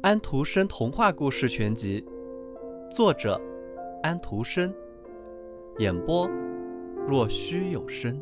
[0.00, 2.02] 安徒生童话故事全集，
[2.90, 3.38] 作者
[4.02, 4.72] 安徒生，
[5.78, 6.26] 演播
[7.06, 8.18] 若虚有声。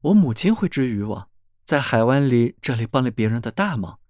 [0.00, 1.28] 我母亲会织渔网，
[1.64, 4.00] 在海湾里，这里帮了别人的大忙。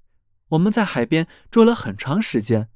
[0.55, 2.69] 我们在海边住了很长时间，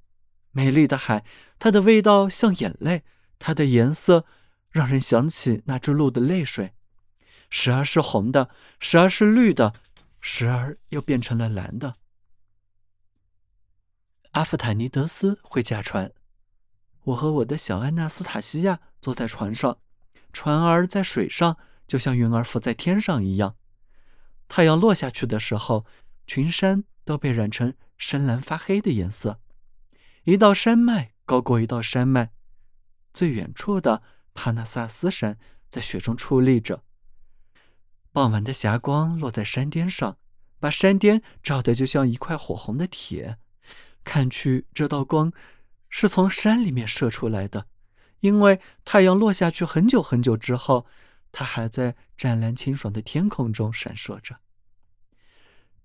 [0.53, 1.25] 美丽的海，
[1.59, 3.05] 它的味道像眼泪，
[3.39, 4.25] 它的颜色
[4.71, 6.75] 让人想起那只鹿的泪水，
[7.51, 9.75] 时而是红的，时而是绿的，
[10.21, 11.97] 时而又变成了蓝的。
[14.33, 16.13] 阿夫坦尼德斯会驾船，
[17.05, 19.79] 我和我的小安娜斯塔西亚坐在船上，
[20.33, 21.57] 船儿在水上。
[21.89, 23.57] 就像云儿浮在天上一样，
[24.47, 25.87] 太阳落下去的时候，
[26.29, 29.41] 群山都被染成深蓝发黑的颜色，
[30.25, 32.31] 一道山脉高过一道山脉，
[33.15, 34.03] 最远处的
[34.35, 35.39] 帕纳萨斯山
[35.71, 36.85] 在雪中矗立着。
[38.13, 40.19] 傍晚的霞光落在山巅上，
[40.61, 43.39] 把山巅照得就像一块火红的铁。
[44.05, 45.33] 看去这道光
[45.89, 47.67] 是从山里面射出来的，
[48.21, 50.87] 因为太阳落下去很久很久之后。
[51.31, 54.39] 它还在湛蓝清爽的天空中闪烁着。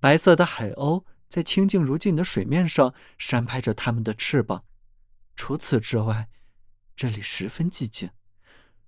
[0.03, 4.65] 白色的海鸥在清静如镜的水面上扇拍着它们的翅膀。
[5.33, 6.27] 除此之外，
[6.93, 8.09] 这里十分寂静，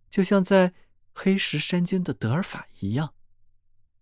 [0.09, 0.73] 就像在
[1.13, 3.13] 黑石山间的德尔法一样。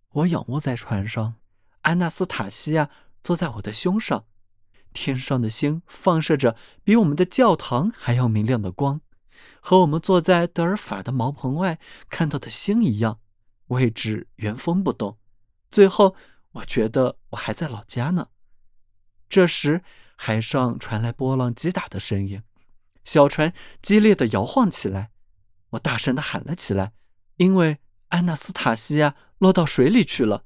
[0.10, 1.36] 我仰卧在船上，
[1.82, 2.90] 安娜斯塔西亚
[3.24, 4.26] 坐在我的胸上。
[4.92, 9.02] 天上的星放射着比我们的教堂还要明亮的光。
[9.62, 11.78] 和我们坐在德尔法的茅棚外
[12.10, 13.20] 看到的星一样，
[13.68, 15.20] 位置原封不动。
[15.70, 16.16] 最后，
[16.54, 18.30] 我觉得我还在老家呢。
[19.28, 19.84] 这时，
[20.16, 22.44] 海上传来波浪击打的声音，
[23.04, 25.12] 小船激烈的摇晃起来。
[25.72, 26.94] 我大声的喊了起来，
[27.38, 27.80] 因为
[28.10, 30.46] 安娜斯塔西亚落到水里去了。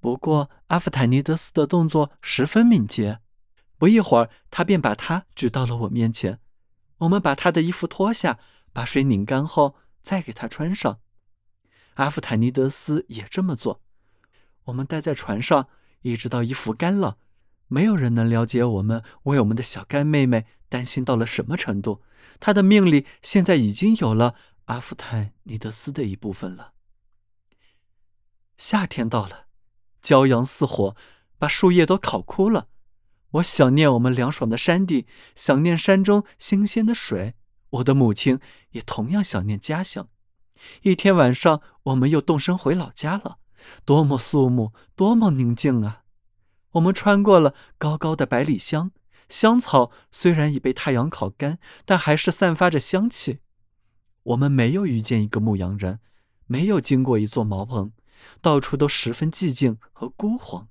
[0.00, 3.20] 不过，阿夫坦尼德斯的动作十分敏捷，
[3.78, 6.40] 不一会儿，他便把她举到了我面前。
[6.98, 8.38] 我们把他的衣服脱下，
[8.72, 11.00] 把水拧干后再给他穿上。
[11.94, 13.82] 阿夫坦尼德斯也这么做。
[14.66, 15.68] 我们待在船上，
[16.02, 17.18] 一直到衣服干了。
[17.68, 22.02] 没有人能了解我们为我们的小干妹妹担心到了什么程度。
[22.38, 26.72] 她的命里现在已经有了阿夫坦尼德斯的一部分了。
[28.56, 29.46] 夏天到了，
[30.02, 30.94] 骄阳似火，
[31.38, 32.68] 把树叶都烤枯了。
[33.32, 37.34] 我想念我们凉爽的山地，想念山中新鲜的水。
[37.70, 38.38] 我的母亲
[38.70, 40.08] 也同样想念家乡。
[40.82, 43.38] 一天晚上，我们又动身回老家了，
[43.84, 46.02] 多么肃穆，多么宁静啊！
[46.72, 48.90] 我们穿过了高高的百里香，
[49.28, 53.38] 香草虽然已被太阳烤干，但还是散发着香气。
[54.22, 56.00] 我们没有遇见一个牧羊人，
[56.46, 57.92] 没有经过一座茅棚，
[58.40, 60.68] 到处都十分寂静和孤荒，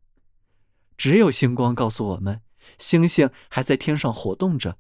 [0.98, 2.42] 只有星光告诉我们。
[2.80, 4.78] 星星还在天上活动着，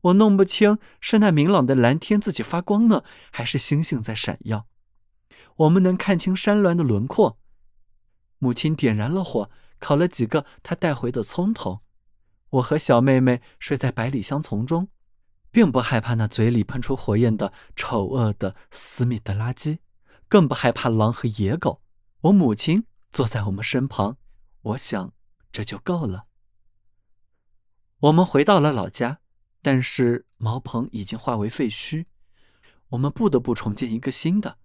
[0.00, 4.66] 我弄不清是那明朗的蓝天自己发光呢，还是星星在闪耀。
[5.56, 7.38] 我们能看清山峦的轮廓。
[8.38, 11.80] 母亲点燃了火，烤了几个她带回的葱头。
[12.50, 14.88] 我和小妹妹睡在百里香丛中，
[15.50, 19.78] 并不害怕那嘴里喷出火焰的丑恶的斯密德垃圾，
[20.28, 21.82] 更不害怕狼和野狗。
[22.22, 24.18] 我母亲坐在我们身旁，
[24.62, 25.12] 我想
[25.50, 26.26] 这就够了。
[28.00, 29.20] 我们回到了老家，
[29.62, 32.06] 但是茅棚已经化为废墟。
[32.88, 34.58] 我们不得不重建一个新的。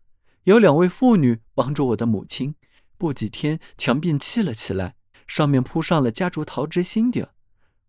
[0.43, 2.55] 有两位妇女帮助我的母亲。
[2.97, 4.95] 不几天，墙便砌了起来，
[5.25, 7.25] 上面铺上了夹竹桃枝心顶。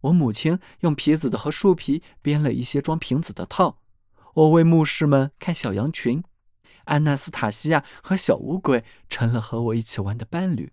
[0.03, 3.83] 我母亲用皮子的和树皮编了一些装瓶子的套。
[4.35, 6.23] 我为牧师们看小羊群。
[6.85, 10.73] 安娜斯塔西亚和小乌龟成了和我一起玩的伴侣。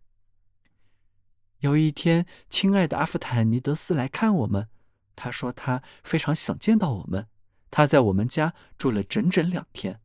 [1.59, 4.69] 有一天，亲爱的阿夫坦尼德斯来看我们，
[5.15, 7.27] 他说他非常想见到我们。
[7.69, 9.99] 他在我们家住了整整两天。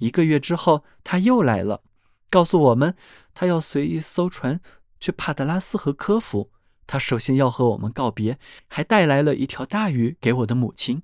[0.00, 1.84] 一个月之后，他又来了，
[2.28, 2.94] 告诉我们
[3.32, 4.60] 他要随一艘船
[4.98, 6.50] 去帕德拉斯和科夫。
[6.86, 11.02] 他首先要和我们告别，还带来了一条大鱼给我的母亲。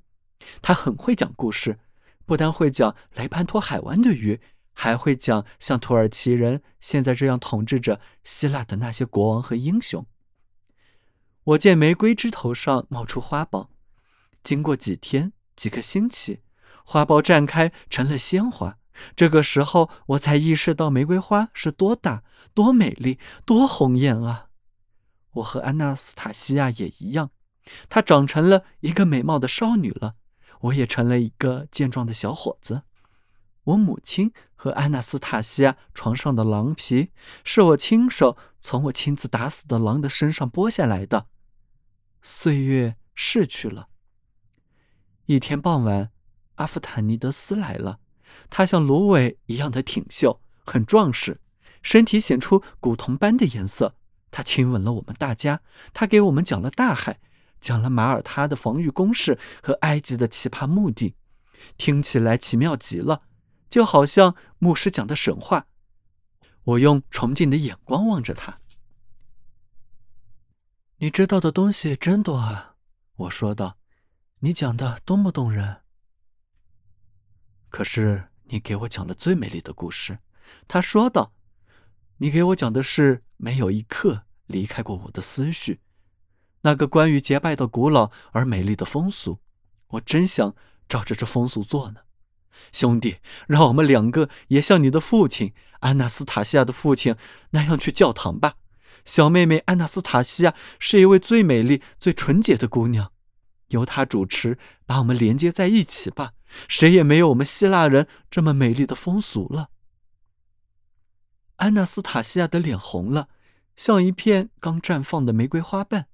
[0.60, 1.78] 他很会讲故事，
[2.24, 4.40] 不但会讲雷潘托海湾的鱼。
[4.78, 10.04] 还会讲像土耳其人现在这样统治着希腊的那些国王和英雄。
[11.44, 13.68] 我见玫瑰枝头上冒出花苞，
[14.42, 16.40] 经过几天、几个星期，
[16.84, 18.76] 花苞绽开成了鲜花。
[19.14, 22.22] 这个时候，我才意识到玫瑰花是多大、
[22.54, 24.48] 多美丽、多红艳啊！
[25.34, 27.30] 我和安娜斯塔西亚也一样，
[27.88, 30.14] 她长成了一个美貌的少女了，
[30.62, 32.82] 我也成了一个健壮的小伙子。
[33.64, 37.10] 我母亲和安娜斯塔西亚床上的狼皮，
[37.42, 41.26] 是我亲手从我亲自打死的狼的身上剥下来的。
[42.22, 43.88] 岁月逝去了。
[45.26, 46.12] 一天傍晚，
[46.54, 47.98] 阿夫坦尼德斯来了，
[48.50, 51.40] 他像芦苇一样的挺秀，很壮实，
[51.82, 53.94] 身体显出古铜般的颜色。
[54.30, 55.60] 他亲吻了我们大家，
[55.94, 57.20] 他给我们讲了大海，
[57.60, 61.14] 讲了马耳他的防御工事和埃及的奇葩墓地，
[61.78, 63.22] 听起来奇妙极了。
[63.70, 65.66] 就好像牧师讲的神话，
[66.64, 68.58] 我用崇敬的眼光望着他。
[70.98, 72.74] 你知道的东西真多啊，
[73.16, 73.76] 我说道。
[74.40, 75.78] 你讲的多么动人。
[77.68, 80.18] 可是你给我讲了最美丽的故事，
[80.66, 81.32] 他说道。
[82.18, 85.80] 你给我讲的是没有一刻离开过我的思绪，
[86.62, 89.40] 那个关于结拜的古老而美丽的风俗，
[89.88, 90.56] 我真想
[90.88, 92.00] 照着这风俗做呢。
[92.72, 97.14] 兄弟，让我们两个也像你的父亲安娜斯塔西亚的父亲
[97.50, 98.54] 那样去教堂吧。
[99.04, 103.12] 小妹妹安娜斯塔西亚是一位最美丽、最纯洁的姑娘，
[103.68, 106.32] 由他主持，把我们连接在一起吧。
[106.68, 109.70] 谁也没有我们希腊人这么美丽的风俗了。
[111.56, 113.28] 安娜斯塔西亚的脸红了，
[113.74, 116.06] 像一片刚绽放的玫瑰花瓣。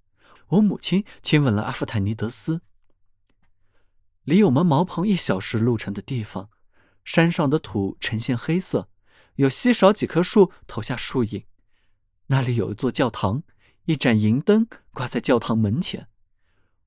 [0.48, 2.62] 我母亲亲吻了阿夫坦尼德斯。
[4.24, 6.48] 离我们茅棚一小时路程的地方，
[7.04, 8.88] 山上的土呈现黑色，
[9.36, 11.44] 有稀少几棵树投下树影。
[12.28, 13.42] 那里有一座教堂，
[13.86, 16.08] 一盏银灯挂在教堂门前。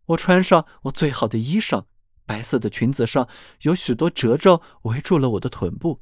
[0.08, 1.86] 我穿上我最好的衣裳，
[2.26, 3.28] 白色的裙子上
[3.62, 6.02] 有许多褶皱围住了我的臀部，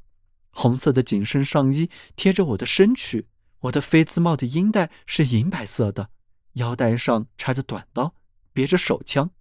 [0.51, 3.27] 红色的紧身上衣贴着我的身躯。
[3.61, 6.09] 我的菲兹帽的缨带是银白色的，
[6.53, 8.13] 腰带上插着短刀，
[8.51, 9.31] 别着手枪。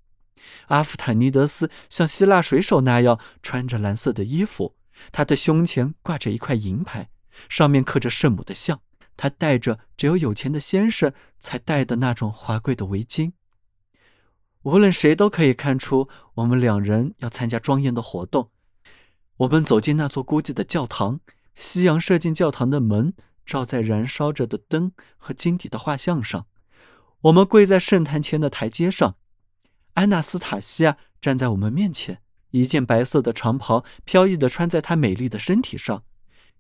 [0.69, 4.77] 阿夫坦尼德斯像希腊水手那样穿着蓝色的衣服，
[5.11, 7.11] 他的胸前挂着一块银牌，
[7.49, 8.81] 上面刻着圣母的像。
[9.17, 13.33] 他戴着只有有钱的先生才戴的那种华贵的围巾。
[14.63, 18.51] 无论谁都可以看出，我们两人要参加庄严的活动。
[19.39, 21.21] 我们走进那座孤寂的教堂，
[21.55, 23.15] 夕阳射进教堂的门，
[23.45, 26.47] 照在燃烧着的灯和金底的画像上。
[27.23, 29.17] 我们跪在圣坛前的台阶上。
[29.95, 36.05] 安娜斯塔西亚站在我们面前，一件白色的长袍飘逸地穿在她美丽的身体上，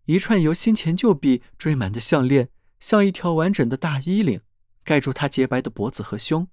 [0.07, 2.49] 一串由先前旧臂缀满的项链
[2.81, 4.41] 像一条完整的大衣领，
[4.83, 6.49] 盖住她洁白的脖子和胸。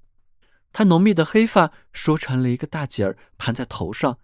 [0.71, 4.19] 她浓密的黑发梳成了一个大结儿，盘在头上，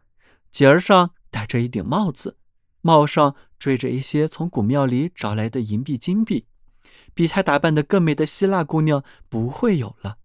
[0.52, 2.38] 结儿上戴着一顶帽子，
[2.82, 6.46] 帽上缀着一些从古庙里找来的银币、金币，
[7.14, 10.18] 比她打扮的更美的希腊姑娘不会有了。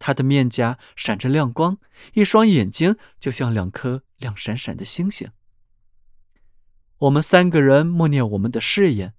[0.00, 1.78] 他的面颊闪着亮光，
[2.12, 5.32] 一双眼睛就像两颗亮闪闪的星星。
[6.98, 9.14] 我们三个人默念我们的誓言。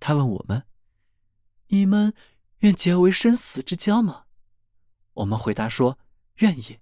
[0.00, 0.64] 他问我们
[1.68, 2.14] ：“你们
[2.60, 4.24] 愿结为生死之交吗？”
[5.18, 5.98] 我们回答说
[6.38, 6.78] ：“愿意。”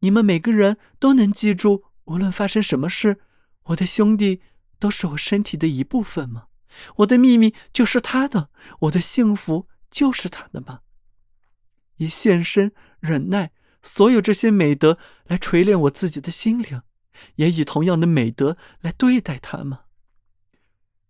[0.00, 3.20] 你们每个人都能记住，无论发生什么事，
[3.64, 4.40] 我的兄弟
[4.78, 6.46] 都是我身体的一部分吗？
[6.96, 8.50] 我的秘密就是他的，
[8.80, 10.80] 我的幸福就是他的吗？
[11.96, 13.50] 以献身、忍耐，
[13.82, 16.82] 所有这些美德来锤炼我自己的心灵，
[17.36, 19.78] 也以同样的美德来对待他们。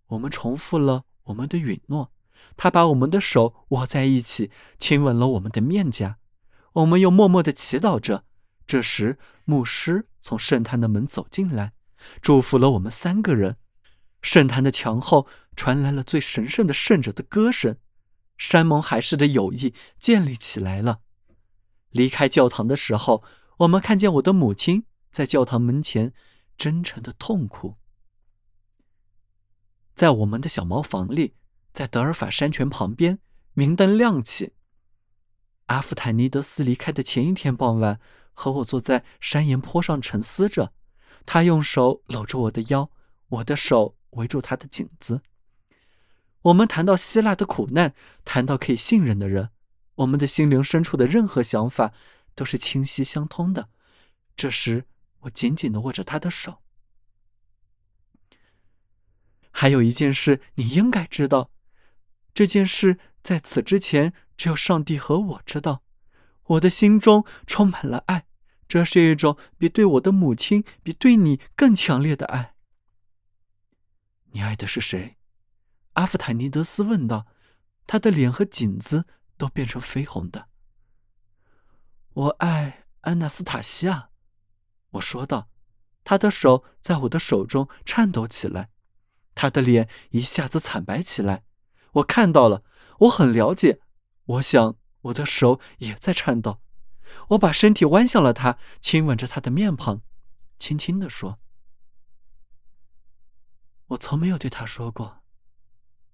[0.06, 2.10] 我们重复了我们的允诺，
[2.56, 6.18] 他把我们的手握在一起，亲吻了我们的面颊。
[6.74, 8.24] 我们又默默的祈祷着。
[8.66, 11.72] 这时，牧师从圣坛的门走进来，
[12.20, 13.56] 祝福了我们三个人。
[14.20, 15.26] 圣坛的墙后
[15.56, 17.76] 传来了最神圣的圣者的歌声。
[18.36, 21.00] 山盟海誓的友谊建立起来了。
[21.90, 23.24] 离开教堂的时候，
[23.58, 26.12] 我们看见我的母亲在教堂门前
[26.56, 27.76] 真诚的痛哭。
[29.94, 31.34] 在我们的小茅房里，
[31.72, 33.18] 在德尔法山泉旁边，
[33.54, 34.52] 明灯亮起。
[35.66, 38.00] 阿夫坦尼德斯离开的前一天傍晚，
[38.32, 40.72] 和我坐在山岩坡上沉思着。
[41.26, 42.90] 他用手搂着我的腰，
[43.28, 45.20] 我的手围住他的颈子。
[46.42, 47.94] 我们谈到希腊的苦难，
[48.24, 49.50] 谈到可以信任的人，
[49.96, 51.92] 我们的心灵深处的任何想法
[52.34, 53.68] 都是清晰相通的。
[54.34, 54.86] 这时，
[55.20, 56.62] 我紧紧的握着他的手。
[59.50, 61.50] 还有一件事你应该知道，
[62.38, 65.82] 这件事在此之前只有上帝和我知道。
[66.44, 68.28] 我的心中充满了爱，
[68.68, 72.54] 这是一种比对我的母亲、比对你更强烈的爱。
[74.30, 75.16] 你爱的是谁？
[75.94, 77.26] 阿夫坦尼德斯问道，
[77.88, 80.46] 他的脸和颈子都变成绯红的。
[82.12, 84.10] 我爱安娜斯塔西亚，
[84.90, 85.48] 我说道。
[86.04, 88.70] 他的手在我的手中颤抖起来，
[89.34, 91.42] 他的脸一下子惨白起来。
[91.92, 92.62] 我看到了，
[93.00, 93.80] 我很了解。
[94.24, 96.60] 我想我的手也在颤抖。
[97.28, 100.02] 我把身体弯向了他，亲吻着他的面庞，
[100.58, 101.38] 轻轻地说
[103.88, 105.22] ：“我从没有对他说过，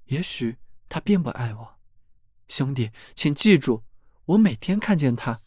[0.04, 1.78] 也许他并不爱我。
[2.46, 3.82] 兄弟，请记住，
[4.26, 5.40] 我每天看见他。”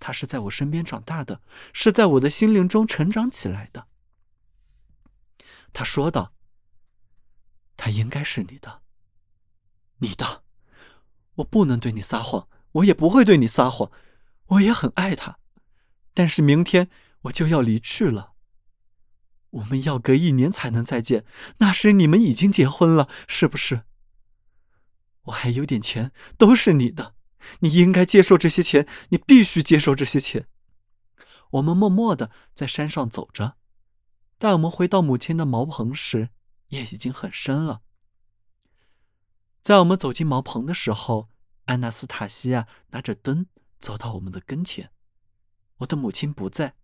[0.00, 1.42] 他是在我身边长大的，
[1.72, 3.86] 是在我的心灵中成长起来的。
[5.72, 6.34] 他说道
[7.76, 8.81] ：“他应该是你的，
[10.02, 10.42] 你的。
[11.36, 13.90] 我不能对你撒谎，我也不会对你撒谎。
[14.48, 15.38] 我也很爱他，
[16.12, 16.90] 但是明天
[17.22, 18.32] 我就要离去了。
[19.50, 21.24] 我们要隔一年才能再见，
[21.58, 23.84] 那时你们已经结婚了，是不是？
[25.22, 27.14] 我还有点钱，都是你的。”
[27.58, 30.46] 你应该接受这些钱，你必须接受这些钱。
[31.50, 33.56] 我们默默的在山上走着，
[34.38, 36.28] 待我们回到母亲的茅棚时，
[36.68, 37.80] 夜已经很深了。
[39.62, 41.30] 在我们走进茅棚的时候，
[41.66, 43.46] 安娜斯塔西亚拿着灯
[43.78, 44.90] 走到我们的跟前。
[45.76, 46.74] 我的母亲不在，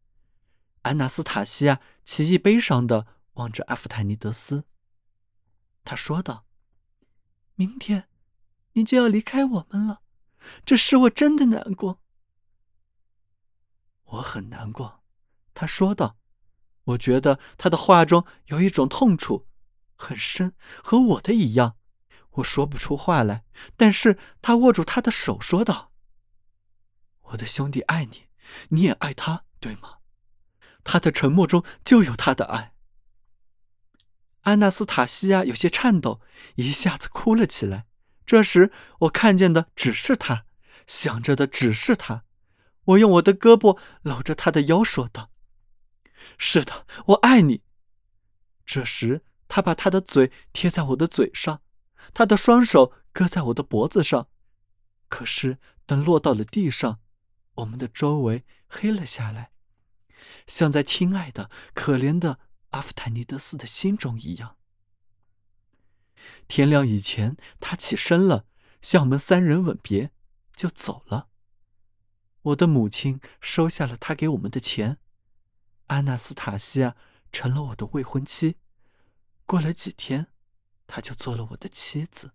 [0.83, 4.65] 安娜斯塔西亚奇异悲伤的望着阿夫泰尼德斯。
[5.85, 6.47] 他说道
[7.57, 8.09] ：“明天，
[8.75, 10.03] 你就要离开我们了。”
[10.65, 12.01] 这使我真的难过。
[14.05, 15.03] 我很难过，
[15.53, 16.17] 他说道。
[16.85, 19.47] 我觉得他的话中有一种痛楚，
[19.97, 21.77] 很深，和我的一样。
[22.39, 23.45] 我说不出话来，
[23.77, 25.93] 但是他握住他的手说道
[27.31, 28.29] ：“我的兄弟爱你，
[28.71, 29.99] 你也爱他，对吗？”
[30.85, 32.75] 他的沉默中就有他的爱。
[34.43, 36.21] 安娜斯塔西亚有些颤抖，
[36.55, 37.87] 一下子哭了起来。
[38.25, 40.47] 这时，我看见的只是他，
[40.87, 42.25] 想着的只是他。
[42.85, 45.31] 我用我的胳膊搂着他的腰，说道
[46.39, 47.63] ：“是的，我爱你。”
[48.65, 51.61] 这时，他把他的嘴贴在我的嘴上，
[52.13, 54.29] 他的双手搁在我的脖子上。
[55.09, 57.01] 可是，等落到了地上，
[57.55, 59.53] 我们的周围黑了下来，
[60.47, 62.39] 像在亲爱的、可怜的
[62.71, 64.57] 阿夫泰尼德斯的心中一样。
[66.47, 68.45] 天亮以前，他起身了，
[68.83, 70.11] 向我们三人吻别，
[70.55, 71.29] 就走了。
[72.43, 74.99] 我的母亲收下了他给我们的钱，
[75.87, 76.97] 安娜斯塔西亚
[77.33, 78.57] 成了我的未婚妻。
[79.47, 80.29] 过了几天，
[80.89, 82.33] 她就做了我的妻子。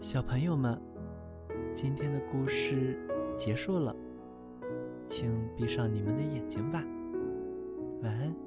[0.00, 0.78] 小朋友们，
[1.74, 3.00] 今天的故事。
[3.36, 3.94] 结束了，
[5.08, 6.84] 请闭上你们的眼睛吧，
[8.02, 8.43] 晚安。